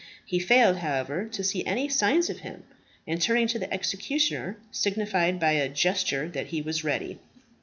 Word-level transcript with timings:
He 0.25 0.39
failed, 0.39 0.77
however, 0.77 1.25
to 1.25 1.43
see 1.43 1.63
any 1.63 1.87
signs 1.87 2.27
of 2.31 2.39
him, 2.39 2.63
and 3.05 3.21
turning 3.21 3.45
to 3.49 3.59
the 3.59 3.71
executioner, 3.71 4.57
signified 4.71 5.39
by 5.39 5.51
a 5.51 5.69
gesture 5.69 6.27
that 6.29 6.47
he 6.47 6.59
was 6.59 6.83
ready. 6.83 7.19